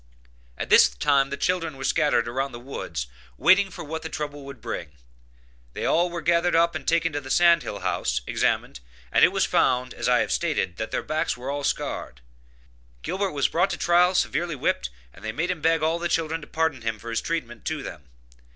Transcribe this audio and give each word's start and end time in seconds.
At 0.57 0.71
this 0.71 0.89
time 0.89 1.29
the 1.29 1.37
children 1.37 1.77
were 1.77 1.83
scattered 1.83 2.27
around 2.27 2.47
in 2.47 2.51
the 2.53 2.59
woods, 2.59 3.05
waiting 3.37 3.69
for 3.69 3.83
what 3.83 4.01
the 4.01 4.09
trouble 4.09 4.43
would 4.45 4.59
bring; 4.59 4.93
They 5.73 5.85
all 5.85 6.09
were 6.09 6.23
gathered 6.23 6.55
up 6.55 6.73
and 6.73 6.87
taken 6.87 7.13
to 7.13 7.21
the 7.21 7.29
sand 7.29 7.61
hill 7.61 7.81
house, 7.81 8.21
examined, 8.25 8.79
and 9.11 9.23
it 9.23 9.27
was 9.31 9.45
found, 9.45 9.93
as 9.93 10.09
I 10.09 10.21
have 10.21 10.31
stated, 10.31 10.77
that 10.77 10.89
their 10.89 11.03
backs 11.03 11.37
were 11.37 11.51
all 11.51 11.63
scarred. 11.63 12.21
Gilbert 13.03 13.33
was 13.33 13.47
brought 13.47 13.69
to 13.69 13.77
trial, 13.77 14.15
severely 14.15 14.55
whipped, 14.55 14.89
and 15.13 15.23
they 15.23 15.31
made 15.31 15.51
him 15.51 15.61
beg 15.61 15.83
all 15.83 15.99
the 15.99 16.09
children 16.09 16.41
to 16.41 16.47
pardon 16.47 16.81
him 16.81 16.97
for 16.97 17.11
his 17.11 17.21
treatment 17.21 17.63
to 17.65 17.83
them. 17.83 18.07